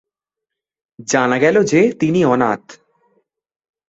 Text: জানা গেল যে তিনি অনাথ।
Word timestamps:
জানা 1.07 1.37
গেল 1.37 1.55
যে 1.63 1.81
তিনি 1.99 2.19
অনাথ। 2.25 2.63